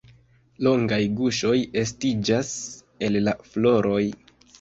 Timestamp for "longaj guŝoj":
0.67-1.57